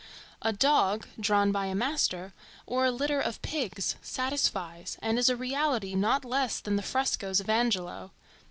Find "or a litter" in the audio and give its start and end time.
2.65-3.19